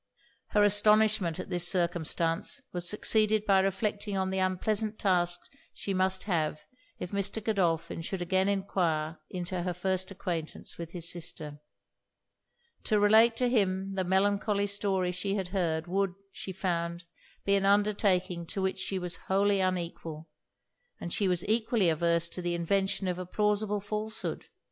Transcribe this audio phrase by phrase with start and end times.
[0.47, 5.39] Her astonishment at this circumstance was succeeded by reflecting on the unpleasant task
[5.75, 6.65] she must have
[6.97, 7.39] if Mr.
[7.43, 11.59] Godolphin should again enquire into her first acquaintance with his sister.
[12.85, 17.03] To relate to him the melancholy story she had heard, would, she found,
[17.45, 20.27] be an undertaking to which she was wholly unequal;
[20.99, 24.47] and she was equally averse to the invention of a plausible falsehood.